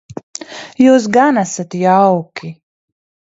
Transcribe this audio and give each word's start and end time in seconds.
Jūs 0.83 1.05
gan 1.17 1.37
esat 1.41 1.77
jauki. 1.83 2.51